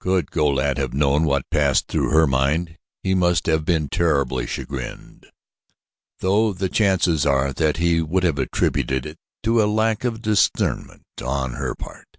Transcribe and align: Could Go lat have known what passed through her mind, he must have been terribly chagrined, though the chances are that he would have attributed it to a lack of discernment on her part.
Could 0.00 0.32
Go 0.32 0.48
lat 0.48 0.78
have 0.78 0.92
known 0.94 1.22
what 1.22 1.48
passed 1.48 1.86
through 1.86 2.10
her 2.10 2.26
mind, 2.26 2.76
he 3.04 3.14
must 3.14 3.46
have 3.46 3.64
been 3.64 3.88
terribly 3.88 4.44
chagrined, 4.44 5.26
though 6.18 6.52
the 6.52 6.68
chances 6.68 7.24
are 7.24 7.52
that 7.52 7.76
he 7.76 8.02
would 8.02 8.24
have 8.24 8.40
attributed 8.40 9.06
it 9.06 9.18
to 9.44 9.62
a 9.62 9.66
lack 9.70 10.02
of 10.02 10.22
discernment 10.22 11.04
on 11.24 11.52
her 11.52 11.76
part. 11.76 12.16